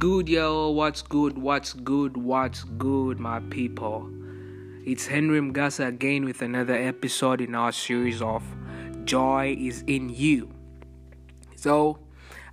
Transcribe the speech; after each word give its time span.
good, 0.00 0.30
yo? 0.30 0.70
What's 0.70 1.02
good? 1.02 1.36
What's 1.36 1.74
good? 1.74 2.16
What's 2.16 2.64
good, 2.64 3.20
my 3.20 3.38
people? 3.50 4.08
It's 4.86 5.06
Henry 5.06 5.38
Mgasa 5.40 5.88
again 5.88 6.24
with 6.24 6.40
another 6.40 6.72
episode 6.72 7.42
in 7.42 7.54
our 7.54 7.70
series 7.70 8.22
of 8.22 8.42
Joy 9.04 9.58
is 9.60 9.84
in 9.86 10.08
You. 10.08 10.54
So, 11.54 11.98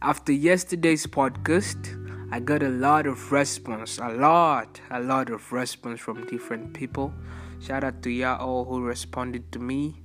after 0.02 0.34
yesterday's 0.34 1.08
podcast, 1.08 1.88
I 2.34 2.42
got 2.42 2.64
a 2.64 2.68
lot 2.68 3.08
of 3.08 3.32
response, 3.32 3.98
a 3.98 4.10
lot, 4.10 4.82
a 4.92 5.00
lot 5.00 5.30
of 5.30 5.54
response 5.54 6.02
from 6.02 6.28
different 6.28 6.74
people. 6.74 7.14
Shout 7.62 7.86
out 7.86 8.02
to 8.04 8.10
y'all 8.10 8.66
who 8.66 8.82
responded 8.82 9.54
to 9.54 9.60
me. 9.60 10.02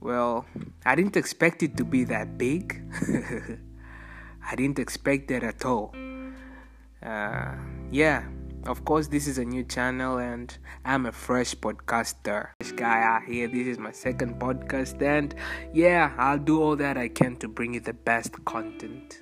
Well, 0.00 0.46
I 0.86 0.94
didn't 0.94 1.18
expect 1.18 1.62
it 1.62 1.76
to 1.76 1.84
be 1.84 2.04
that 2.04 2.38
big. 2.38 2.82
I 4.50 4.56
didn't 4.56 4.78
expect 4.78 5.28
that 5.28 5.42
at 5.42 5.66
all. 5.66 5.94
Uh, 7.02 7.54
yeah, 7.90 8.24
of 8.66 8.84
course, 8.84 9.08
this 9.08 9.26
is 9.26 9.38
a 9.38 9.44
new 9.44 9.64
channel 9.64 10.18
and 10.18 10.56
I'm 10.84 11.06
a 11.06 11.12
fresh 11.12 11.54
podcaster. 11.54 12.50
This 12.60 12.70
guy 12.70 13.02
out 13.02 13.24
here, 13.24 13.48
this 13.48 13.66
is 13.66 13.78
my 13.78 13.90
second 13.90 14.38
podcast, 14.38 15.02
and 15.02 15.34
yeah, 15.72 16.12
I'll 16.16 16.38
do 16.38 16.62
all 16.62 16.76
that 16.76 16.96
I 16.96 17.08
can 17.08 17.36
to 17.36 17.48
bring 17.48 17.74
you 17.74 17.80
the 17.80 17.92
best 17.92 18.44
content. 18.44 19.20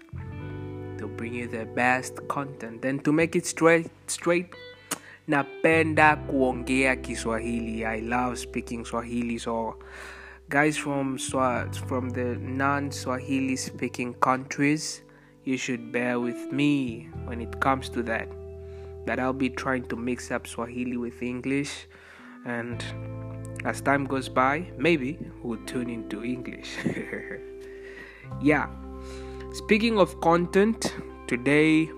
To 0.98 1.08
bring 1.08 1.34
you 1.34 1.48
the 1.48 1.64
best 1.64 2.20
content. 2.28 2.84
And 2.84 3.02
to 3.04 3.12
make 3.12 3.34
it 3.34 3.46
straight, 3.46 3.90
straight, 4.06 4.54
napenda 5.26 6.16
kuongea 6.28 7.02
Kiswahili. 7.02 7.86
I 7.86 8.00
love 8.00 8.38
speaking 8.38 8.84
Swahili, 8.84 9.38
so 9.38 9.76
guys 10.50 10.76
from 10.76 11.16
from 11.16 12.10
the 12.10 12.36
non-Swahili 12.40 13.56
speaking 13.56 14.12
countries 14.14 15.02
you 15.44 15.56
should 15.56 15.90
bear 15.90 16.20
with 16.20 16.52
me 16.52 17.08
when 17.24 17.40
it 17.40 17.60
comes 17.60 17.88
to 17.90 18.02
that. 18.04 18.28
That 19.06 19.18
I'll 19.18 19.32
be 19.32 19.48
trying 19.48 19.84
to 19.88 19.96
mix 19.96 20.30
up 20.30 20.46
Swahili 20.46 20.96
with 20.96 21.22
English, 21.22 21.86
and 22.44 22.84
as 23.64 23.80
time 23.80 24.04
goes 24.04 24.28
by, 24.28 24.70
maybe 24.76 25.18
we'll 25.42 25.64
tune 25.64 25.88
into 25.88 26.22
English. 26.22 26.76
yeah. 28.42 28.68
Speaking 29.52 29.98
of 29.98 30.20
content, 30.20 30.94
today 31.26 31.90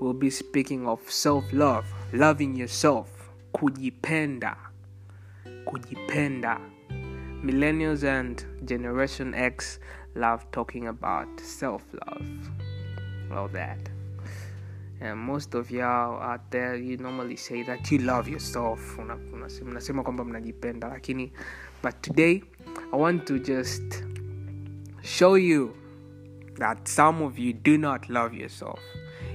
we'll 0.00 0.12
be 0.12 0.30
speaking 0.30 0.86
of 0.88 1.00
self 1.10 1.44
love, 1.52 1.86
loving 2.12 2.56
yourself, 2.56 3.30
kujipenda. 3.54 4.56
Kujipenda. 5.64 6.60
Millennials 7.42 8.04
and 8.04 8.44
Generation 8.64 9.34
X 9.34 9.78
love 10.14 10.44
talking 10.50 10.88
about 10.88 11.28
self 11.40 11.82
love 12.06 12.26
all 13.32 13.48
that. 13.48 13.78
And 15.00 15.18
most 15.18 15.54
of 15.54 15.70
y'all 15.70 16.22
out 16.22 16.50
there, 16.50 16.76
you 16.76 16.96
normally 16.96 17.36
say 17.36 17.64
that 17.64 17.90
you 17.90 17.98
love 17.98 18.28
yourself. 18.28 18.80
But 21.82 22.02
today 22.02 22.42
I 22.92 22.96
want 22.96 23.26
to 23.26 23.38
just 23.40 23.82
show 25.02 25.34
you 25.34 25.74
that 26.58 26.86
some 26.86 27.22
of 27.22 27.38
you 27.38 27.52
do 27.52 27.78
not 27.78 28.08
love 28.08 28.32
yourself. 28.32 28.78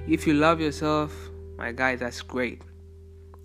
If 0.08 0.26
you 0.26 0.36
love 0.36 0.62
yourself, 0.62 1.14
my 1.58 1.74
guy, 1.74 1.98
that's 1.98 2.22
great. 2.22 2.62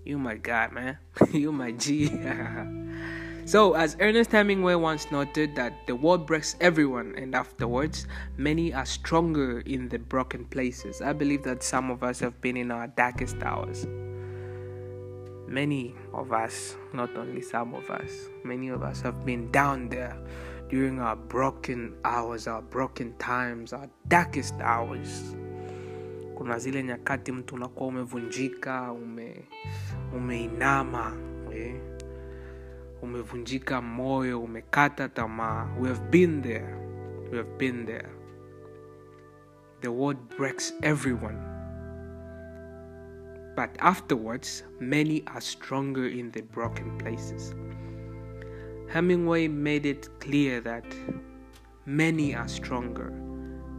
You 0.04 0.18
my 0.18 0.36
guy, 0.36 0.68
man. 0.70 0.98
you 1.32 1.50
my 1.50 1.72
G. 1.72 2.08
So, 3.44 3.74
as 3.74 3.96
Ernest 4.00 4.30
Hemingway 4.30 4.76
once 4.76 5.10
noted, 5.10 5.56
that 5.56 5.86
the 5.86 5.96
world 5.96 6.26
breaks 6.26 6.54
everyone, 6.60 7.14
and 7.16 7.34
afterwards, 7.34 8.06
many 8.36 8.72
are 8.72 8.86
stronger 8.86 9.60
in 9.60 9.88
the 9.88 9.98
broken 9.98 10.44
places. 10.44 11.02
I 11.02 11.12
believe 11.12 11.42
that 11.42 11.62
some 11.62 11.90
of 11.90 12.02
us 12.04 12.20
have 12.20 12.40
been 12.40 12.56
in 12.56 12.70
our 12.70 12.86
darkest 12.86 13.42
hours. 13.42 13.84
Many 15.48 15.94
of 16.14 16.32
us, 16.32 16.76
not 16.94 17.14
only 17.16 17.42
some 17.42 17.74
of 17.74 17.90
us, 17.90 18.10
many 18.44 18.68
of 18.68 18.82
us 18.82 19.00
have 19.02 19.26
been 19.26 19.50
down 19.50 19.88
there 19.88 20.16
during 20.70 21.00
our 21.00 21.16
broken 21.16 21.94
hours, 22.04 22.46
our 22.46 22.62
broken 22.62 23.12
times, 23.18 23.72
our 23.72 23.90
darkest 24.08 24.54
hours. 24.60 25.34
Kuna 26.38 26.58
zile 26.58 26.82
nyakati 26.82 27.32
mtu 27.32 27.54
unakuwa 27.54 27.88
umevunjika, 27.88 28.92
ume, 28.92 29.44
umeinama 30.16 31.16
eh? 31.54 31.74
Umevunjika 33.02 33.82
moyo 33.82 34.40
umekata 34.42 35.08
tamaa. 35.08 35.68
We 35.80 35.88
have 35.88 36.10
been 36.10 36.42
there. 36.42 36.78
We 37.30 37.36
have 37.36 37.58
been 37.58 37.86
there. 37.86 38.10
The 39.80 39.88
world 39.88 40.36
breaks 40.36 40.72
everyone. 40.82 41.38
But 43.56 43.70
afterwards 43.80 44.64
many 44.80 45.24
are 45.26 45.40
stronger 45.40 46.06
in 46.06 46.30
the 46.30 46.42
broken 46.42 46.98
places. 46.98 47.54
Hemingway 48.88 49.48
made 49.48 49.86
it 49.86 50.08
clear 50.20 50.60
that 50.60 50.84
many 51.86 52.34
are 52.34 52.48
stronger 52.48 53.12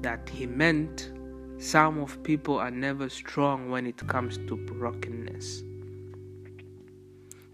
that 0.01 0.29
he 0.29 0.45
meant 0.45 1.11
some 1.57 1.99
of 1.99 2.21
people 2.23 2.59
are 2.59 2.71
never 2.71 3.07
strong 3.09 3.69
when 3.69 3.87
it 3.87 4.05
comes 4.07 4.37
to 4.47 4.57
brokenness 4.57 5.63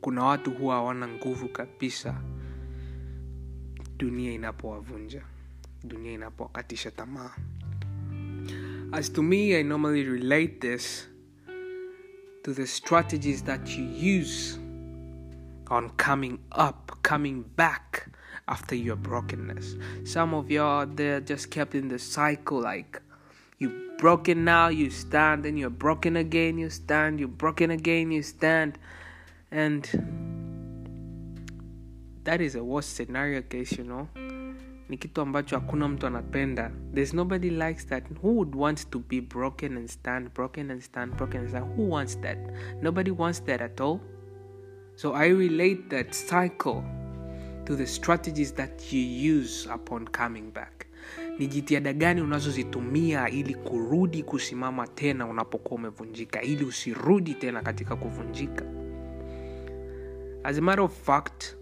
kuna 0.01 0.23
watu 0.23 0.51
huwa 0.51 0.75
hawana 0.75 1.07
nguvu 1.07 1.49
kabisa. 1.49 2.21
Dunia 3.97 4.31
inapowavunja 4.31 5.21
dunia 5.83 6.11
inapowakatisha 6.11 6.91
tamaa. 6.91 7.31
As 8.91 9.13
to 9.13 9.23
me 9.23 9.55
i 9.55 9.63
normally 9.63 10.03
relate 10.03 10.47
this 10.59 11.09
to 12.43 12.53
the 12.53 12.67
strategies 12.67 13.43
that 13.43 13.69
you 13.77 13.85
use 14.21 14.59
on 15.69 15.89
coming 15.89 16.39
up 16.67 16.91
coming 17.01 17.43
back 17.57 18.09
after 18.47 18.77
your 18.77 18.97
brokenness. 18.97 19.77
Some 20.03 20.35
of 20.35 20.51
you 20.51 20.63
are 20.63 20.85
there 20.95 21.21
just 21.21 21.49
kept 21.49 21.75
in 21.75 21.89
the 21.89 21.99
cycle 21.99 22.61
like 22.61 22.99
you 23.59 23.71
broken 23.99 24.43
now 24.45 24.69
you 24.69 24.89
stand 24.89 25.43
then 25.43 25.57
you're 25.57 25.69
broken 25.69 26.15
again 26.15 26.57
you 26.57 26.69
stand 26.69 27.19
you're 27.19 27.27
broken 27.37 27.71
again 27.71 28.11
you 28.11 28.23
stand 28.23 28.79
and 29.51 29.87
that 32.23 32.41
is 32.41 32.55
a 32.55 32.63
worst 32.63 32.95
scenario 32.95 33.41
case 33.41 33.77
you 33.77 33.83
know. 33.83 34.07
Ni 34.89 34.97
kitu 34.97 35.21
ambacho 35.21 35.55
hakuna 35.55 35.87
mtu 35.87 36.07
anapenda. 36.07 36.71
There's 36.93 37.13
nobody 37.13 37.49
likes 37.49 37.87
that. 37.87 38.03
Who 38.23 38.29
would 38.35 38.55
want 38.55 38.89
to 38.89 38.99
be 38.99 39.21
broken 39.21 39.77
and 39.77 39.87
stand 39.87 40.33
broken 40.33 40.71
and 40.71 40.81
stand 40.81 41.15
broken 41.15 41.41
and 41.41 41.49
stand? 41.49 41.65
Who 41.77 41.89
wants 41.89 42.19
that? 42.21 42.37
Nobody 42.81 43.11
wants 43.11 43.43
that 43.43 43.61
at 43.61 43.81
all. 43.81 43.99
So 44.95 45.13
i 45.15 45.27
relate 45.29 45.89
that 45.89 46.13
cycle 46.13 46.83
to 47.65 47.75
the 47.75 47.87
strategies 47.87 48.51
that 48.53 48.91
you 48.93 48.99
use 49.39 49.67
upon 49.73 50.05
coming 50.07 50.51
back. 50.51 50.85
Ni 51.39 51.47
jitihada 51.47 51.93
gani 51.93 52.21
unazozitumia 52.21 53.29
ili 53.29 53.55
kurudi 53.55 54.23
kusimama 54.23 54.87
tena 54.87 55.27
unapokuwa 55.27 55.79
umevunjika 55.79 56.41
ili 56.41 56.63
usirudi 56.65 57.33
tena 57.33 57.61
katika 57.61 57.95
kuvunjika 57.95 58.65
As 60.45 60.57
a 60.57 60.61
matter 60.61 60.83
of 60.83 60.93
fact, 60.93 61.55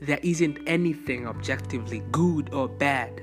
there 0.00 0.20
isn't 0.22 0.58
anything 0.66 1.26
objectively 1.26 2.02
good 2.12 2.52
or 2.52 2.68
bad. 2.68 3.22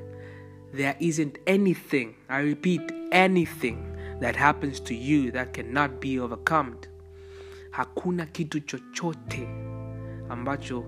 There 0.74 0.96
isn't 1.00 1.38
anything, 1.46 2.16
I 2.28 2.40
repeat, 2.40 2.82
anything 3.12 3.96
that 4.20 4.36
happens 4.36 4.80
to 4.82 4.96
you 4.96 5.32
that 5.32 5.54
cannot 5.54 6.02
be 6.02 6.20
overcome. 6.20 6.80
Hakuna 7.72 8.26
kitu 8.34 8.60
chochote 8.62 9.48
ambacho, 10.30 10.84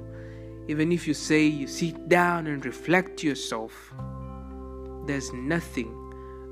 even 0.67 0.91
if 0.91 1.07
you 1.07 1.13
say 1.13 1.45
you 1.45 1.67
sit 1.67 2.09
down 2.09 2.47
and 2.47 2.65
reflect 2.65 3.23
yourself, 3.23 3.93
there's 5.05 5.31
nothing 5.31 5.93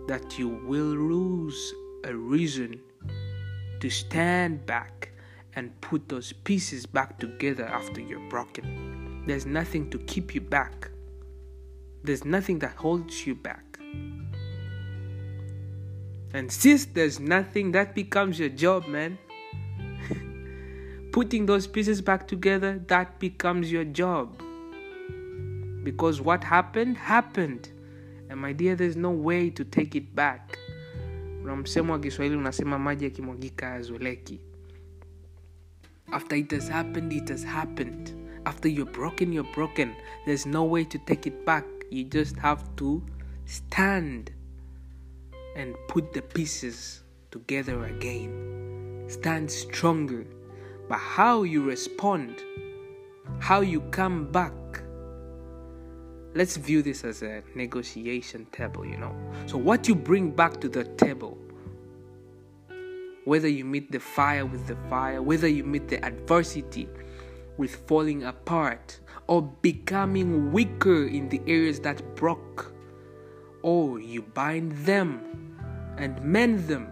that 0.08 0.38
you 0.38 0.50
will 0.68 0.96
lose 0.96 1.74
a 2.04 2.16
reason 2.16 2.80
to 3.80 3.90
stand 3.90 4.66
back 4.66 5.10
and 5.56 5.80
put 5.82 6.10
those 6.10 6.34
pieces 6.34 6.86
back 6.86 7.18
together 7.20 7.66
after 7.66 8.02
you're 8.02 8.30
broken. 8.30 9.24
There's 9.26 9.46
nothing 9.46 9.90
to 9.92 9.98
keep 10.00 10.36
you 10.36 10.42
back. 10.42 10.90
There's 12.04 12.26
nothing 12.26 12.60
that 12.60 12.76
holds 12.76 13.26
you 13.26 13.36
back. 13.36 13.64
And 16.34 16.52
since 16.52 16.86
there's 16.86 17.20
nothing, 17.20 17.72
that 17.72 17.96
becomes 17.96 18.40
your 18.40 18.50
job, 18.50 18.88
man. 18.88 19.18
Putting 21.12 21.46
those 21.46 21.66
pieces 21.66 22.02
back 22.02 22.28
together, 22.28 22.80
that 22.88 23.20
becomes 23.20 23.72
your 23.72 23.86
job. 23.86 24.42
Because 25.84 26.20
what 26.20 26.44
happened, 26.44 26.98
happened. 26.98 27.70
And 28.30 28.40
my 28.40 28.52
dear, 28.52 28.76
there's 28.76 28.98
no 28.98 29.12
way 29.12 29.50
to 29.52 29.64
take 29.64 29.96
it 29.96 30.14
back. 30.16 30.58
Kuna 31.42 31.56
msemo 31.56 31.94
wa 31.94 32.00
Kiswahili 32.00 32.36
unasema 32.38 32.80
maji 32.80 33.06
yakimwagika 33.06 33.66
yazoleki. 33.66 34.40
After 36.12 36.36
it 36.36 36.52
has 36.52 36.68
happened, 36.68 37.12
it 37.12 37.30
has 37.30 37.44
happened. 37.44 38.14
After 38.46 38.68
you're 38.68 38.86
broken, 38.86 39.34
you're 39.34 39.52
broken. 39.56 39.96
There's 40.26 40.46
no 40.46 40.64
way 40.64 40.84
to 40.86 40.98
take 41.00 41.26
it 41.26 41.46
back. 41.46 41.66
You 41.90 42.04
just 42.04 42.38
have 42.38 42.64
to 42.78 43.04
stand 43.46 44.32
and 45.56 45.76
put 45.88 46.14
the 46.14 46.22
pieces 46.22 47.02
together 47.32 47.86
again. 47.86 49.06
Stand 49.08 49.50
stronger. 49.50 50.26
But 50.88 51.00
how 51.00 51.44
you 51.44 51.64
respond, 51.64 52.44
how 53.40 53.62
you 53.62 53.82
come 53.92 54.32
back, 54.32 54.54
let's 56.36 56.58
view 56.58 56.84
this 56.84 57.04
as 57.04 57.24
a 57.24 57.42
negotiation 57.56 58.46
table, 58.52 58.86
you 58.86 58.98
know. 58.98 59.16
So, 59.48 59.58
what 59.58 59.88
you 59.88 59.96
bring 59.96 60.30
back 60.30 60.62
to 60.62 60.70
the 60.70 60.84
table, 60.84 61.38
whether 63.26 63.48
you 63.48 63.66
meet 63.66 63.92
the 63.92 64.00
fire 64.00 64.46
with 64.46 64.66
the 64.68 64.78
fire, 64.90 65.22
whether 65.22 65.48
you 65.48 65.64
meet 65.64 65.88
the 65.88 66.04
adversity 66.06 66.88
with 67.58 67.76
falling 67.88 68.24
apart, 68.24 69.00
or 69.28 69.42
becoming 69.62 70.52
weaker 70.52 71.06
in 71.08 71.30
the 71.30 71.42
areas 71.48 71.80
that 71.80 72.16
broke, 72.16 72.74
or 73.64 74.00
you 74.00 74.22
bind 74.22 74.72
them 74.86 75.56
and 75.98 76.22
mend 76.22 76.68
them 76.68 76.88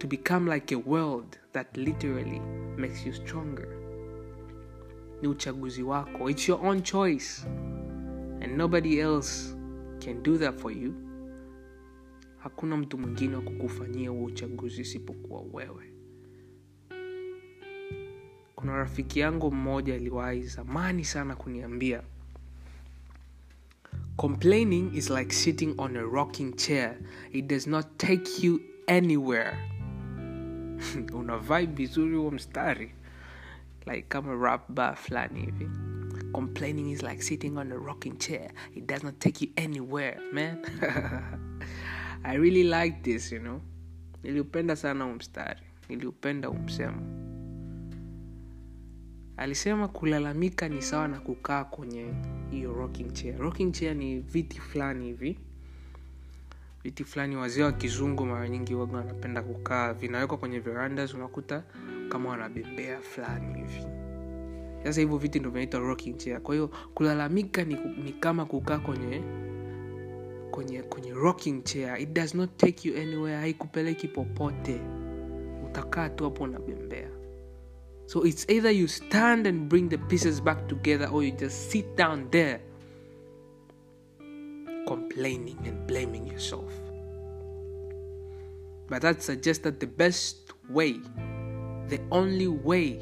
to 0.00 0.06
become 0.06 0.46
like 0.46 0.72
a 0.72 0.78
world 0.78 1.38
that 1.52 1.76
literally 1.76 2.40
makes 2.76 3.04
you 3.04 3.12
stronger. 3.12 3.78
It's 5.22 6.48
your 6.48 6.64
own 6.64 6.82
choice. 6.82 7.44
And 8.40 8.58
nobody 8.58 9.00
else 9.00 9.54
can 10.00 10.22
do 10.22 10.36
that 10.38 10.58
for 10.58 10.70
you. 10.70 11.03
Hakuna 12.44 12.76
mtu 12.76 12.98
mwingine 12.98 13.36
wa 13.36 13.42
kukufanyia 13.42 14.10
huo 14.10 14.24
uchaguzi 14.24 14.80
isipokuwa 14.80 15.42
wewe. 15.52 15.92
Kuna 18.54 18.76
rafiki 18.76 19.20
yangu 19.20 19.50
mmoja 19.52 19.94
aliwahi 19.94 20.42
zamani 20.42 21.04
sana 21.04 21.36
kuniambia 21.36 22.02
Complaining 24.16 24.94
is 24.94 25.10
like 25.10 25.34
sitting 25.34 25.74
on 25.78 25.96
a 25.96 26.02
rocking 26.02 26.56
chair. 26.56 26.98
It 27.32 27.46
does 27.46 27.66
not 27.66 27.86
take 27.96 28.46
you 28.46 28.60
anywhere. 28.86 29.56
una 31.20 31.38
vibe 31.38 31.72
vizuri 31.72 32.16
huo 32.16 32.30
mstari 32.30 32.94
like 33.86 34.02
kama 34.02 34.34
rap 34.34 34.70
bar 34.70 34.96
fulani 34.96 35.40
hivi 35.40 35.68
complaining 36.32 36.90
is 36.90 37.02
like 37.02 37.22
sitting 37.22 37.56
on 37.56 37.72
a 37.72 37.76
rocking 37.76 38.18
chair 38.18 38.50
it 38.74 38.86
does 38.86 39.04
not 39.04 39.18
take 39.18 39.44
you 39.44 39.52
anywhere 39.56 40.20
man 40.32 40.58
i 42.24 42.36
really 42.36 42.64
like 42.64 42.98
this 43.02 43.32
you 43.32 43.40
know. 43.40 43.60
Niliupenda 44.22 44.76
sana 44.76 45.04
huu 45.04 45.12
mstari. 45.12 45.60
Niliupenda 45.88 46.48
huu 46.48 46.58
alisema 49.36 49.88
kulalamika 49.88 50.68
ni 50.68 50.82
sawa 50.82 51.08
na 51.08 51.20
kukaa 51.20 51.64
kwenye 51.64 52.06
hiyo 52.50 52.72
rocking 52.72 53.12
chair. 53.12 53.38
Rocking 53.38 53.72
chair 53.72 53.96
ni 53.96 54.20
viti 54.20 54.60
fulani 54.60 55.04
hivi. 55.04 55.38
Viti 56.84 57.04
fulani 57.04 57.36
wazee 57.36 57.62
wa 57.62 57.72
kizungu 57.72 58.26
mara 58.26 58.48
nyingi 58.48 58.74
waga 58.74 58.96
wanapenda 58.96 59.42
kukaa. 59.42 59.92
Vinawekwa 59.92 60.38
kwenye 60.38 60.58
verandas 60.58 61.14
unakuta 61.14 61.62
kama 62.08 62.28
wanabembea 62.30 63.00
fulani 63.00 63.54
hivi. 63.54 63.86
Sasa 64.84 65.00
hivyo 65.00 65.18
viti 65.18 65.40
ndo 65.40 65.50
vinaitwa 65.50 65.80
rocking 65.80 66.16
chair. 66.16 66.40
Kwa 66.40 66.54
hiyo 66.54 66.68
kulalamika 66.94 67.64
ni, 67.64 67.74
ni 68.04 68.12
kama 68.12 68.44
kukaa 68.46 68.78
kwenye 68.78 69.22
kwenye 70.54 70.82
kwenye 70.82 71.12
rocking 71.12 71.64
chair 71.64 72.00
it 72.00 72.12
does 72.12 72.34
not 72.34 72.56
take 72.56 72.88
you 72.88 72.96
anywhere 72.96 73.36
haikupeleki 73.36 74.08
popote 74.08 74.80
utakaa 75.66 76.08
tu 76.08 76.24
hapo 76.24 76.44
unabembea 76.44 77.10
so 78.06 78.24
it's 78.26 78.50
either 78.50 78.72
you 78.72 78.88
stand 78.88 79.46
and 79.46 79.68
bring 79.68 79.88
the 79.88 79.98
pieces 79.98 80.42
back 80.42 80.66
together 80.66 81.08
or 81.12 81.24
you 81.24 81.30
just 81.30 81.70
sit 81.70 81.96
down 81.96 82.30
there 82.30 82.60
complaining 84.86 85.58
and 85.66 85.86
blaming 85.86 86.26
yourself. 86.26 86.72
But 88.88 89.02
that 89.02 89.22
suggests 89.22 89.64
that 89.64 89.80
the 89.80 89.86
best 89.86 90.52
way, 90.68 91.00
the 91.88 92.00
only 92.10 92.48
way 92.48 93.00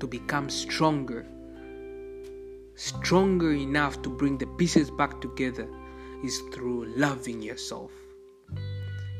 to 0.00 0.06
become 0.06 0.48
stronger, 0.48 1.26
stronger 2.74 3.52
enough 3.52 4.00
to 4.02 4.08
bring 4.10 4.38
the 4.38 4.46
pieces 4.46 4.90
back 4.90 5.20
together, 5.20 5.68
is 6.22 6.40
through 6.52 6.94
loving 6.96 7.42
yourself. 7.42 7.90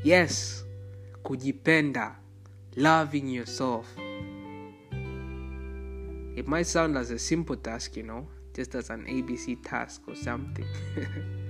Yes, 0.03 0.63
kujipenda, 1.23 2.15
loving 2.75 3.27
yourself. 3.27 3.87
It 6.35 6.47
might 6.47 6.67
sound 6.67 6.97
as 6.97 7.11
a 7.11 7.19
simple 7.19 7.55
task, 7.55 7.95
you 7.95 8.03
know, 8.03 8.27
just 8.55 8.75
as 8.75 8.89
an 8.89 9.05
ABC 9.05 9.63
task 9.63 10.01
or 10.07 10.15
something. 10.15 10.65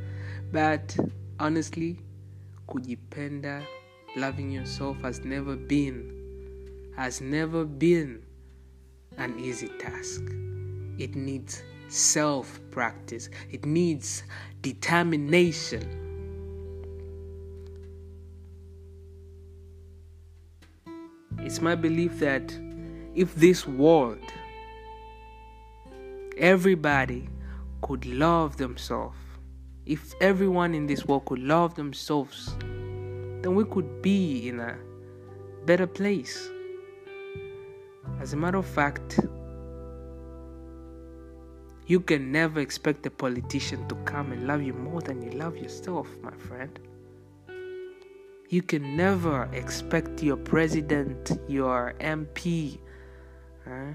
But 0.54 0.96
honestly, 1.40 1.98
kujipenda, 2.68 3.64
loving 4.16 4.52
yourself 4.52 4.98
has 5.02 5.26
never 5.26 5.56
been, 5.56 6.94
has 6.96 7.22
never 7.22 7.66
been 7.66 8.22
an 9.18 9.40
easy 9.40 9.70
task. 9.80 10.22
It 11.00 11.16
needs 11.16 11.64
self 11.94 12.60
practice, 12.72 13.30
it 13.51 13.66
needs 13.66 14.24
determination. 14.62 16.00
It's 21.40 21.62
my 21.62 21.75
belief 21.75 22.19
that 22.19 22.54
if 23.13 23.36
this 23.36 23.68
world, 23.68 24.18
everybody 26.38 27.30
could 27.81 28.06
love 28.06 28.57
themselves, 28.57 29.18
if 29.86 30.13
everyone 30.19 30.74
in 30.74 30.88
this 30.88 31.06
world 31.06 31.25
could 31.25 31.39
love 31.39 31.75
themselves, 31.75 32.56
then 32.60 33.54
we 33.54 33.66
could 33.66 34.01
be 34.01 34.48
in 34.48 34.60
a 34.60 34.78
better 35.66 35.86
place. 35.86 36.50
As 38.19 38.34
a 38.34 38.38
matter 38.38 38.57
of 38.57 38.66
fact, 38.66 39.19
you 41.88 42.00
can 42.00 42.32
never 42.32 42.60
expect 42.60 43.06
a 43.06 43.10
politician 43.10 43.88
to 43.88 43.96
come 44.06 44.32
and 44.32 44.48
love 44.48 44.62
you 44.62 44.74
more 44.74 45.02
than 45.02 45.22
you 45.22 45.32
love 45.32 45.58
yourself, 45.58 46.08
my 46.22 46.32
friend. 46.32 46.80
You 48.50 48.62
can 48.62 48.96
never 48.96 49.50
expect 49.52 50.22
your 50.24 50.38
president, 50.38 51.32
your 51.48 51.94
MP, 52.00 52.78
huh? 53.66 53.94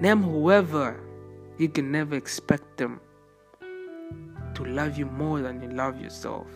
name 0.00 0.22
whoever, 0.22 1.00
you 1.58 1.68
can 1.68 1.90
never 1.90 2.16
expect 2.16 2.76
them 2.76 3.00
to 4.54 4.64
love 4.64 4.98
you 4.98 5.06
more 5.06 5.40
than 5.40 5.62
you 5.62 5.68
love 5.70 6.00
yourself. 6.00 6.46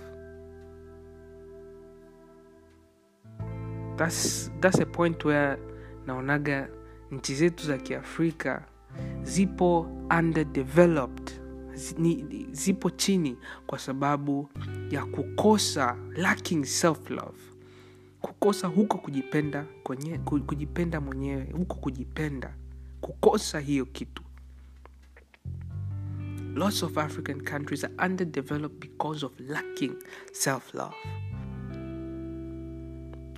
That's, 3.97 4.51
that's 4.61 4.79
a 4.79 4.87
point 4.87 5.25
where 5.25 5.59
naonaga 6.07 6.69
nchi 7.11 7.35
zetu 7.35 7.67
za 7.67 7.79
kiafrika 7.79 8.63
zipo 9.23 9.81
underdeveloped 10.19 11.41
zipo 12.53 12.91
chini 12.91 13.39
kwa 13.67 13.79
sababu 13.79 14.49
ya 14.91 15.05
kukosa 15.07 15.97
lacking 16.17 16.65
self 16.65 17.11
love 17.11 17.39
kukosa 18.21 18.67
huko 18.67 18.99
kujipenda 18.99 19.67
kwenye, 19.83 20.19
kujipenda 20.19 21.01
mwenyewe 21.01 21.49
huko 21.53 21.75
kujipenda 21.77 22.55
kukosa 23.01 23.61
hiyo 23.61 23.85
kitu. 23.87 24.23
Lots 26.55 26.83
of 26.83 26.99
african 26.99 27.45
countries 27.45 27.85
are 27.85 27.95
underdeveloped 28.07 28.81
because 28.81 29.27
of 29.27 29.33
lacking 29.41 29.93
self 30.33 30.75
love 30.75 30.95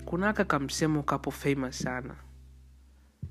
kunaka 0.04 0.44
kamsemo 0.44 1.02
kapo 1.02 1.30
famous 1.30 1.78
sana 1.78 2.14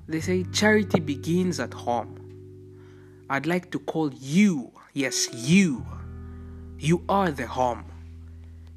they 0.07 0.19
say 0.19 0.43
charity 0.51 0.99
begins 0.99 1.59
at 1.59 1.73
home 1.73 2.17
i'd 3.29 3.45
like 3.45 3.71
to 3.71 3.79
call 3.79 4.13
you 4.13 4.71
yes 4.93 5.27
you 5.33 5.85
you 6.77 7.03
are 7.09 7.31
the 7.31 7.47
home 7.47 7.85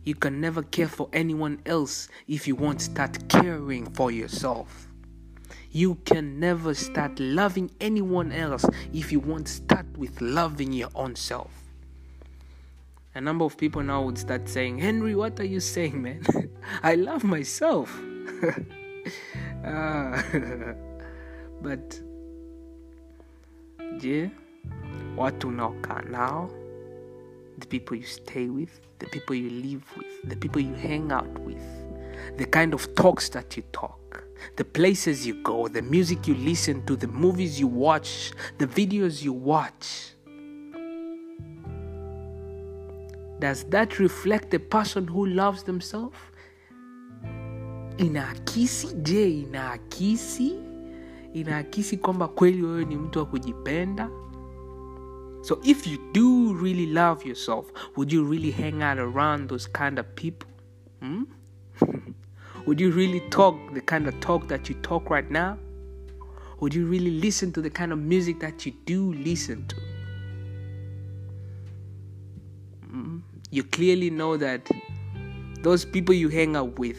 you 0.05 0.15
can 0.15 0.41
never 0.41 0.63
care 0.63 0.89
for 0.89 1.09
anyone 1.13 1.61
else 1.67 2.09
if 2.27 2.49
you 2.49 2.55
won't 2.55 2.81
start 2.81 3.29
caring 3.29 3.89
for 3.91 4.11
yourself 4.11 4.89
you 5.73 5.97
can 6.05 6.41
never 6.41 6.75
start 6.75 7.19
loving 7.21 7.71
anyone 7.81 8.33
else 8.33 8.65
if 8.93 9.13
you 9.13 9.21
won't 9.21 9.49
start 9.49 9.87
with 9.97 10.21
loving 10.21 10.73
your 10.73 10.89
own 10.97 11.15
self. 11.15 11.53
A 13.15 13.21
number 13.21 13.45
of 13.45 13.57
people 13.57 13.83
now 13.83 14.03
would 14.03 14.19
start 14.19 14.49
saying, 14.49 14.79
Henry, 14.79 15.15
what 15.15 15.39
are 15.39 15.45
you 15.45 15.61
saying, 15.61 16.03
man? 16.03 16.25
I 16.83 16.97
love 16.97 17.23
myself. 17.25 18.01
uh, 19.65 20.23
but, 21.63 22.03
yeah, 24.03 24.31
watu 25.17 25.49
unaokaa 25.49 26.03
nao, 26.03 26.51
the 27.59 27.67
people 27.67 27.97
you 27.97 28.07
stay 28.07 28.49
with, 28.49 28.71
the 28.99 29.07
people 29.07 29.35
you 29.37 29.51
live 29.51 29.85
with, 29.97 30.29
the 30.29 30.37
people 30.37 30.61
you 30.61 30.75
hang 30.75 31.13
out 31.13 31.39
with, 31.39 31.63
the 32.37 32.47
kind 32.47 32.75
of 32.75 32.95
talks 32.95 33.31
that 33.31 33.57
you 33.57 33.63
talk, 33.73 34.25
the 34.57 34.65
places 34.65 35.27
you 35.27 35.35
go, 35.43 35.69
the 35.69 35.83
music 35.83 36.29
you 36.29 36.35
listen 36.35 36.83
to, 36.87 36.97
the 36.97 37.07
movies 37.07 37.61
you 37.61 37.67
watch, 37.67 38.33
the 38.59 38.67
videos 38.67 39.23
you 39.23 39.33
watch. 39.33 40.15
does 43.41 43.65
that 43.65 43.99
reflect 43.99 44.53
a 44.55 44.59
person 44.59 45.09
who 45.09 45.27
loves 45.27 45.63
themselves? 45.65 46.17
Inaakisi 47.99 48.95
je 49.03 49.31
inaakisi 49.31 50.55
inaakisi 51.35 51.97
kwamba 51.97 52.29
kweli 52.29 52.63
wewe 52.63 52.85
ni 52.85 52.97
mtu 52.97 53.19
wa 53.19 53.27
kujipenda. 53.27 54.11
So 55.43 55.59
if 55.63 55.87
you 55.87 55.99
do 56.13 56.55
really 56.63 56.87
love 56.87 57.29
yourself 57.29 57.73
would 57.97 58.13
you 58.13 58.31
really 58.31 58.51
hang 58.51 58.83
out 58.83 58.99
around 58.99 59.49
those 59.49 59.71
kind 59.73 59.99
of 59.99 60.07
people? 60.15 60.49
Hmm? 61.01 61.25
would 62.67 62.81
you 62.81 62.91
really 62.91 63.21
talk 63.21 63.57
the 63.75 63.81
kind 63.81 64.09
of 64.09 64.21
talk 64.21 64.47
that 64.49 64.71
you 64.71 64.77
talk 64.83 65.11
right 65.11 65.31
now? 65.31 65.57
Would 66.61 66.75
you 66.75 66.87
really 66.87 67.11
listen 67.11 67.53
to 67.53 67.63
the 67.63 67.71
kind 67.71 67.93
of 67.93 67.99
music 67.99 68.41
that 68.41 68.67
you 68.67 68.73
do 68.85 69.13
listen 69.15 69.67
to? 69.69 69.77
Mm. 72.93 73.23
you 73.51 73.63
clearly 73.65 74.11
know 74.11 74.37
that 74.37 74.69
those 75.63 75.85
people 75.85 76.15
you 76.15 76.29
hang 76.29 76.57
out 76.57 76.79
with 76.79 76.99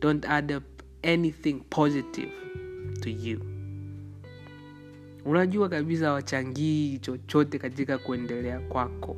don't 0.00 0.24
add 0.24 0.52
up 0.52 0.62
anything 1.04 1.60
positive 1.70 2.30
to 3.00 3.10
you. 3.10 3.40
Unajua 5.24 5.68
kabisa 5.68 6.12
wachangii 6.12 6.98
chochote 6.98 7.58
katika 7.58 7.98
kuendelea 7.98 8.60
kwako. 8.60 9.16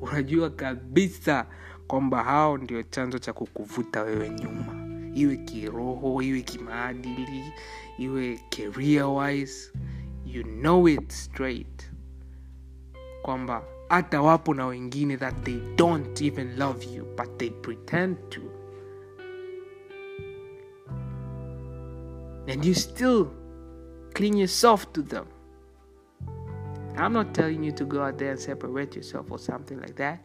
Unajua 0.00 0.50
kabisa 0.50 1.46
kwamba 1.86 2.22
hao 2.24 2.58
ndio 2.58 2.82
chanzo 2.82 3.18
cha 3.18 3.32
kukuvuta 3.32 4.02
wewe 4.02 4.30
nyuma. 4.30 4.86
Iwe 5.14 5.36
kiroho 5.36 6.22
iwe 6.22 6.42
kimaadili 6.42 7.42
iwe 7.98 8.40
career 8.50 9.04
wise 9.04 9.72
you 10.26 10.42
know 10.42 10.88
it 10.88 11.10
straight. 11.12 11.90
Kwamba 13.22 13.62
hata 13.88 14.22
wapo 14.22 14.54
na 14.54 14.66
wengine 14.66 15.16
that 15.16 15.42
they 15.44 15.58
don't 15.76 16.20
even 16.22 16.56
love 16.58 16.86
you 16.96 17.04
but 17.16 17.36
they 17.38 17.50
pretend 17.50 18.16
to 18.28 18.40
and 22.48 22.64
you 22.64 22.74
still 22.74 23.32
cling 24.14 24.36
yourself 24.36 24.92
to 24.92 25.02
them. 25.02 25.28
I'm 26.96 27.12
not 27.12 27.34
telling 27.34 27.62
you 27.62 27.72
to 27.72 27.84
go 27.84 28.02
out 28.02 28.18
there 28.18 28.30
and 28.30 28.40
separate 28.40 28.96
yourself 28.96 29.30
or 29.30 29.38
something 29.38 29.78
like 29.80 29.96
that 29.96 30.20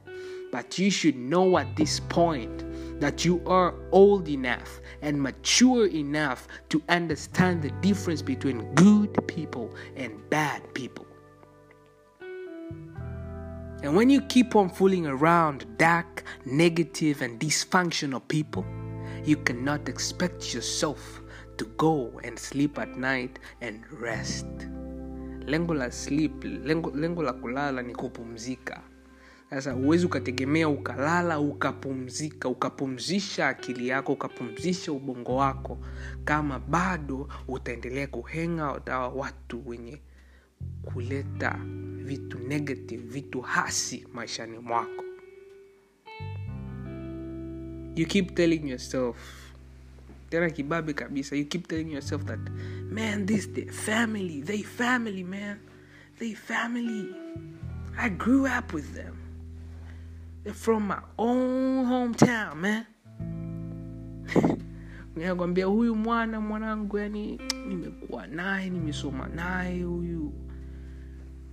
but 0.51 0.77
you 0.77 0.91
should 0.91 1.15
know 1.15 1.57
at 1.57 1.75
this 1.75 1.99
point 1.99 2.65
that 2.99 3.23
you 3.23 3.41
are 3.47 3.73
old 3.91 4.27
enough 4.27 4.81
and 5.01 5.19
mature 5.21 5.87
enough 5.87 6.47
to 6.69 6.83
understand 6.89 7.61
the 7.61 7.71
difference 7.81 8.21
between 8.21 8.73
good 8.75 9.17
people 9.27 9.73
and 9.95 10.29
bad 10.29 10.61
people. 10.73 11.05
And 13.81 13.95
when 13.95 14.09
you 14.09 14.21
keep 14.21 14.55
on 14.55 14.69
fooling 14.69 15.07
around 15.07 15.65
dark, 15.77 16.23
negative, 16.45 17.21
and 17.21 17.39
dysfunctional 17.39 18.21
people, 18.27 18.65
you 19.23 19.37
cannot 19.37 19.89
expect 19.89 20.53
yourself 20.53 21.20
to 21.61 21.67
go 21.77 22.19
and 22.23 22.39
sleep 22.39 22.79
at 22.79 22.97
night 22.97 23.37
and 23.61 23.85
rest. 24.01 24.47
Lengo 25.45 25.73
la 25.73 25.91
sleep, 25.91 26.43
lengo, 26.43 26.91
lengo 26.95 27.21
la 27.23 27.33
kulala 27.33 27.81
ni 27.81 27.95
kupumzika. 27.95 28.81
Sasa 29.49 29.71
huwezi 29.71 30.05
ukategemea 30.05 30.69
ukalala 30.69 31.39
ukapumzika, 31.39 32.49
ukapumzisha 32.49 33.47
akili 33.47 33.87
yako, 33.87 34.13
ukapumzisha 34.13 34.91
ubongo 34.91 35.35
wako, 35.35 35.77
kama 36.23 36.59
bado 36.59 37.29
utaendelea 37.47 38.07
kuhenga 38.07 38.73
utawa 38.73 39.07
watu 39.09 39.69
wenye 39.69 40.01
kuleta 40.81 41.59
vitu 41.95 42.39
negative 42.39 43.03
vitu 43.07 43.41
hasi 43.41 44.07
maishani 44.13 44.59
mwako 44.59 45.03
you 47.95 48.05
keep 48.07 48.35
telling 48.35 48.69
yourself 48.69 49.15
tena 50.31 50.49
kibabe 50.49 50.93
kabisa. 50.93 51.35
You 51.35 51.45
keep 51.45 51.67
telling 51.67 51.91
yourself 51.91 52.25
that 52.25 52.39
man 52.89 53.25
this 53.25 53.47
the 53.47 53.65
family 53.65 54.41
they 54.41 54.63
family 54.63 55.23
man. 55.23 55.59
They 56.19 56.33
family. 56.33 57.13
I 57.97 58.09
grew 58.09 58.47
up 58.47 58.73
with 58.73 58.93
them. 58.95 59.17
They're 60.43 60.53
from 60.53 60.87
my 60.87 60.99
own 61.17 61.85
hometown 61.85 62.55
man. 62.55 62.85
Nakwambia 65.15 65.65
huyu 65.65 65.95
mwana 65.95 66.41
mwanangu 66.41 66.97
yani 66.97 67.41
nimekuwa 67.67 68.27
naye 68.27 68.69
nimesoma 68.69 69.27
naye 69.27 69.83
huyu. 69.83 70.33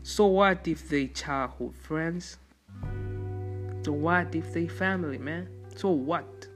So 0.02 0.34
what 0.34 0.66
if 0.66 0.88
they 0.88 1.06
childhood 1.08 1.74
friends? 1.74 2.38
So 3.84 3.92
what 3.92 4.34
if 4.34 4.52
they 4.52 4.68
family 4.68 5.18
man? 5.18 5.48
So 5.76 5.90
what 5.90 6.47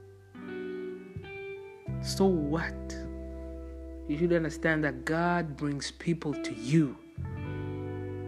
so 2.03 2.25
what? 2.25 2.73
You 4.07 4.17
should 4.17 4.33
understand 4.33 4.83
that 4.83 5.05
god 5.05 5.55
brings 5.57 5.91
people 5.91 6.33
to 6.33 6.53
you 6.53 6.95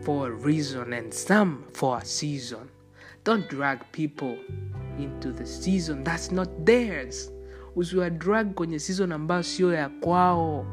for 0.03 0.27
a 0.27 0.31
reason 0.31 0.93
and 0.93 1.13
some 1.13 1.65
for 1.73 1.97
a 1.97 2.05
season. 2.05 2.69
Don't 3.23 3.49
drag 3.49 3.91
people 3.91 4.37
into 4.97 5.31
the 5.33 5.45
season 5.45 6.03
that's 6.03 6.31
not 6.31 6.47
theirs. 6.65 7.31
Usiwa 7.75 8.09
drag 8.17 8.53
kwenye 8.55 8.79
season 8.79 9.11
ambayo 9.11 9.43
sio 9.43 9.73
ya 9.73 9.89
kwao. 9.89 10.65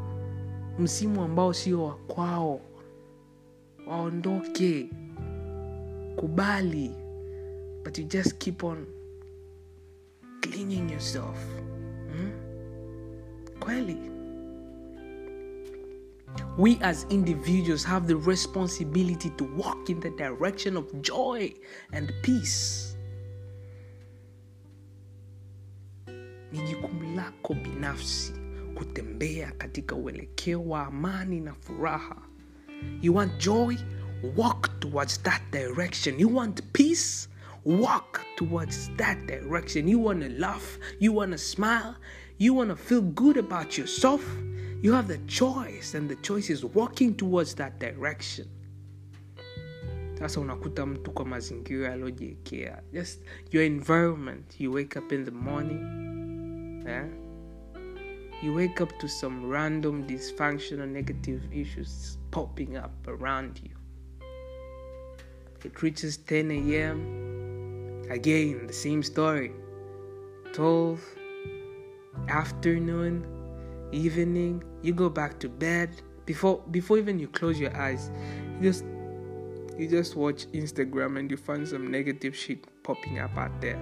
Msimu 0.78 1.23
ambao 1.23 1.52
sio 1.52 1.85
wa 1.85 1.94
kwao. 1.97 2.61
Waondoke. 3.87 4.90
Kubali. 6.16 6.90
But 7.85 7.99
you 7.99 8.04
just 8.04 8.38
keep 8.38 8.64
on 8.64 8.87
cleaning 10.40 10.90
yourself? 10.90 11.37
Kweli. 13.64 13.97
We 16.59 16.78
as 16.83 17.07
individuals 17.11 17.85
have 17.85 18.07
the 18.07 18.16
responsibility 18.16 19.31
to 19.31 19.45
walk 19.57 19.88
in 19.90 20.00
the 20.00 20.11
direction 20.11 20.76
of 20.76 20.87
joy 21.02 21.52
and 21.92 22.12
peace. 22.23 22.97
Ni 26.52 26.59
jukumu 26.71 27.16
lako 27.16 27.54
binafsi 27.54 28.33
kutembea 28.75 29.52
katika 29.59 29.95
uelekeo 29.95 30.64
wa 30.64 30.87
amani 30.87 31.40
na 31.40 31.52
furaha. 31.54 32.16
You 33.02 33.14
want 33.14 33.38
joy? 33.45 33.76
Walk 34.37 34.81
towards 34.81 35.23
that 35.23 35.42
direction. 35.52 36.21
You 36.21 36.37
want 36.37 36.62
peace? 36.73 37.28
Walk 37.64 38.21
towards 38.37 38.90
that 38.97 39.19
direction. 39.26 39.88
You 39.88 40.04
want 40.04 40.23
to 40.23 40.28
laugh? 40.28 40.78
You 41.00 41.16
want 41.16 41.33
to 41.33 41.38
smile 41.38 41.95
you 42.39 42.55
want 42.55 42.71
to 42.71 42.77
feel 42.77 43.01
good 43.01 43.37
about 43.37 43.79
yourself? 43.79 44.25
You 44.83 44.93
have 44.93 45.09
the 45.09 45.19
choice 45.27 45.95
and 45.95 46.09
the 46.09 46.17
choice 46.17 46.51
is 46.51 46.65
walking 46.65 47.15
towards 47.15 47.55
that 47.55 47.79
direction. 47.79 48.47
Sasa 50.19 50.41
unakuta 50.41 50.87
mtu 50.87 51.11
kwa 51.11 51.25
mazingira 51.25 51.89
yaliyojiekea 51.89 52.83
just 52.93 53.21
your 53.51 53.65
environment. 53.65 54.61
You 54.61 54.73
wake 54.73 54.99
up 54.99 55.12
in 55.12 55.25
the 55.25 55.31
morning 55.31 55.81
yeah? 56.87 57.09
you 58.43 58.55
wake 58.55 58.83
up 58.83 58.99
to 58.99 59.09
some 59.09 59.49
random 59.53 60.07
dysfunctional 60.07 60.89
negative 60.89 61.41
issues 61.53 62.19
popping 62.31 62.77
up 62.77 63.09
around 63.09 63.61
you. 63.62 63.77
It 65.65 65.83
reaches 65.83 66.19
10 66.19 66.51
a.m 66.51 67.23
again 68.11 68.67
the 68.67 68.73
same 68.73 69.03
story. 69.03 69.53
12 70.53 71.01
afternoon 72.28 73.26
evening 73.92 74.62
you 74.83 74.92
go 74.92 75.09
back 75.09 75.38
to 75.40 75.49
bed. 75.49 75.90
Before 76.25 76.62
before 76.71 76.99
even 76.99 77.19
you 77.19 77.26
close 77.26 77.59
your 77.59 77.76
eyes 77.76 78.11
you 78.57 78.62
just 78.62 78.85
you 79.76 79.88
just 79.88 80.14
watch 80.14 80.47
instagram 80.52 81.19
and 81.19 81.28
you 81.31 81.37
find 81.37 81.66
some 81.66 81.90
negative 81.90 82.37
shit 82.37 82.64
popping 82.83 83.19
up 83.19 83.37
out 83.37 83.61
there. 83.61 83.76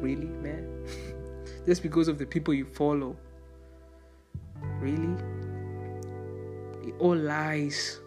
Really 0.00 0.26
man? 0.26 0.86
Just 1.66 1.82
because 1.82 2.08
of 2.08 2.18
the 2.18 2.26
people 2.26 2.52
you 2.52 2.66
follow. 2.66 3.16
Really? 4.80 5.16
It 6.86 6.94
all 6.98 7.16
lies 7.16 8.00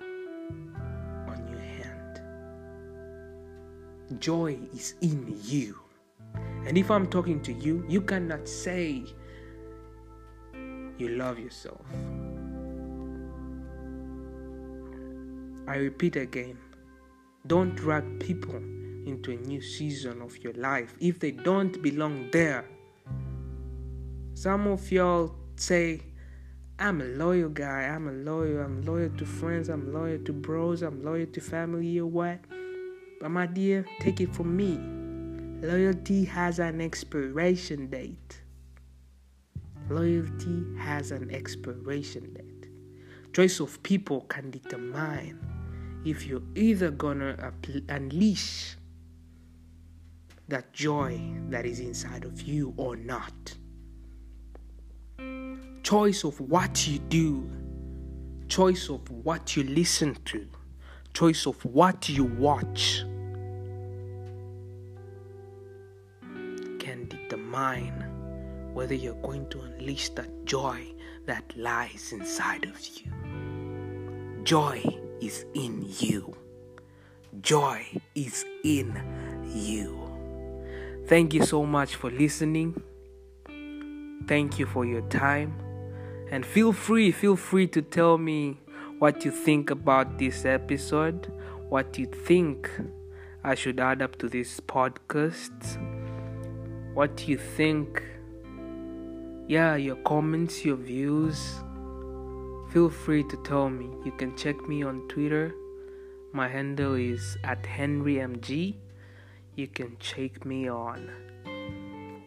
on 0.00 1.48
your 1.48 1.60
hand. 1.60 2.20
Joy 4.18 4.58
is 4.74 4.94
in 5.00 5.34
you 5.44 5.78
and 6.66 6.78
if 6.78 6.90
i'm 6.90 7.06
talking 7.06 7.40
to 7.40 7.52
you 7.52 7.84
you 7.88 8.00
cannot 8.00 8.48
say 8.48 9.04
you 10.98 11.08
love 11.08 11.38
yourself 11.38 11.80
I 15.66 15.76
repeat 15.76 16.16
again 16.16 16.58
don't 17.46 17.74
drag 17.74 18.20
people 18.20 18.60
into 19.06 19.32
a 19.32 19.36
new 19.36 19.60
season 19.60 20.20
of 20.20 20.36
your 20.38 20.52
life 20.54 20.94
if 21.00 21.18
they 21.18 21.30
don't 21.30 21.80
belong 21.82 22.28
there. 22.32 22.68
Some 24.34 24.66
of 24.66 24.90
y'all 24.90 25.34
say, 25.56 26.02
I'm 26.78 27.00
a 27.00 27.04
loyal 27.04 27.50
guy, 27.50 27.82
I'm 27.82 28.08
a 28.08 28.12
loyal, 28.12 28.62
I'm 28.62 28.82
loyal 28.82 29.10
to 29.10 29.26
friends, 29.26 29.68
I'm 29.68 29.92
loyal 29.92 30.18
to 30.24 30.32
bros, 30.32 30.82
I'm 30.82 31.02
loyal 31.04 31.26
to 31.26 31.40
family, 31.40 31.98
or 31.98 32.06
what? 32.06 32.40
But 33.20 33.30
my 33.30 33.46
dear, 33.46 33.84
take 34.00 34.20
it 34.20 34.34
from 34.34 34.56
me. 34.56 34.99
Loyalty 35.62 36.24
has 36.24 36.58
an 36.58 36.80
expiration 36.80 37.88
date. 37.88 38.40
Loyalty 39.90 40.64
has 40.78 41.10
an 41.10 41.30
expiration 41.30 42.32
date. 42.32 42.70
Choice 43.34 43.60
of 43.60 43.82
people 43.82 44.22
can 44.22 44.50
determine 44.50 45.38
if 46.06 46.24
you're 46.24 46.40
either 46.54 46.90
gonna 46.90 47.52
unleash 47.90 48.78
that 50.48 50.72
joy 50.72 51.20
that 51.50 51.66
is 51.66 51.80
inside 51.80 52.24
of 52.24 52.40
you 52.40 52.72
or 52.78 52.96
not. 52.96 53.54
Choice 55.82 56.24
of 56.24 56.40
what 56.40 56.88
you 56.88 57.00
do, 57.00 57.50
choice 58.48 58.88
of 58.88 59.10
what 59.10 59.58
you 59.58 59.64
listen 59.64 60.16
to, 60.24 60.48
choice 61.12 61.46
of 61.46 61.62
what 61.66 62.08
you 62.08 62.24
watch 62.24 63.04
whether 68.72 68.94
you're 68.94 69.22
going 69.22 69.48
to 69.50 69.60
unleash 69.60 70.08
that 70.10 70.44
joy 70.44 70.80
that 71.26 71.44
lies 71.56 72.12
inside 72.12 72.64
of 72.64 72.78
you. 72.86 74.42
Joy 74.42 74.82
is 75.20 75.44
in 75.54 75.84
you. 75.98 76.34
Joy 77.40 77.86
is 78.14 78.44
in 78.64 79.00
you. 79.46 79.96
Thank 81.06 81.34
you 81.34 81.44
so 81.44 81.66
much 81.66 81.96
for 81.96 82.10
listening. 82.10 82.82
Thank 84.26 84.58
you 84.58 84.66
for 84.66 84.84
your 84.84 85.02
time. 85.02 85.54
And 86.30 86.46
feel 86.46 86.72
free, 86.72 87.10
feel 87.10 87.36
free 87.36 87.66
to 87.68 87.82
tell 87.82 88.16
me 88.16 88.60
what 88.98 89.24
you 89.24 89.30
think 89.30 89.70
about 89.70 90.18
this 90.18 90.44
episode, 90.44 91.32
what 91.68 91.98
you 91.98 92.06
think 92.06 92.70
I 93.42 93.54
should 93.54 93.80
add 93.80 94.02
up 94.02 94.16
to 94.16 94.28
this 94.28 94.60
podcast, 94.60 95.99
what 96.94 97.28
you 97.28 97.38
think. 97.38 98.02
Yeah, 99.48 99.76
your 99.76 99.96
comments, 99.96 100.64
your 100.64 100.76
views. 100.76 101.38
Feel 102.72 102.90
free 102.90 103.24
to 103.24 103.36
tell 103.42 103.68
me. 103.68 103.88
You 104.04 104.12
can 104.12 104.36
check 104.36 104.68
me 104.68 104.82
on 104.82 105.08
Twitter. 105.08 105.54
My 106.32 106.48
handle 106.48 106.94
is 106.94 107.36
at 107.42 107.62
HenryMG. 107.64 108.76
You 109.56 109.66
can 109.66 109.96
check 109.98 110.44
me 110.44 110.68
on 110.68 111.10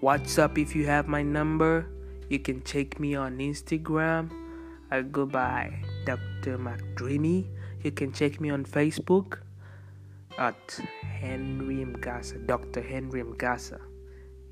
WhatsApp 0.01 0.57
if 0.57 0.75
you 0.75 0.85
have 0.85 1.07
my 1.07 1.23
number. 1.23 1.87
You 2.29 2.39
can 2.39 2.63
check 2.63 2.99
me 2.99 3.15
on 3.15 3.37
Instagram. 3.37 4.31
I 4.91 5.01
go 5.01 5.25
by 5.25 5.73
Dr. 6.05 6.57
McDreamy. 6.57 7.47
You 7.83 7.91
can 7.91 8.11
check 8.11 8.39
me 8.39 8.49
on 8.49 8.65
Facebook 8.65 9.39
at 10.37 10.79
Henry 11.01 11.85
Mgasa, 11.85 12.45
Dr. 12.45 12.81
Henry 12.81 13.23
Mgasa. 13.23 13.79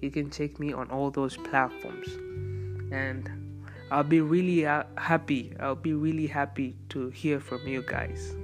You 0.01 0.11
can 0.11 0.29
check 0.29 0.59
me 0.59 0.73
on 0.73 0.89
all 0.89 1.11
those 1.11 1.37
platforms. 1.37 2.07
And 2.91 3.29
I'll 3.91 4.03
be 4.03 4.21
really 4.21 4.61
happy. 4.97 5.53
I'll 5.59 5.75
be 5.75 5.93
really 5.93 6.27
happy 6.27 6.75
to 6.89 7.09
hear 7.09 7.39
from 7.39 7.67
you 7.67 7.83
guys. 7.85 8.35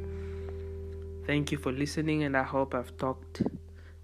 Thank 1.25 1.51
you 1.51 1.57
for 1.57 1.71
listening, 1.71 2.23
and 2.23 2.37
I 2.37 2.43
hope 2.43 2.73
I've 2.73 2.95
talked 2.97 3.41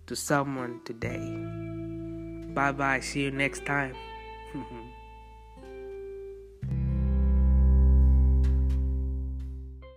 to 0.07 0.15
someone 0.15 0.81
today. 0.83 1.21
Bye 2.53 2.71
bye. 2.71 2.99
See 2.99 3.21
you 3.21 3.31
next 3.31 3.65
time. 3.65 3.95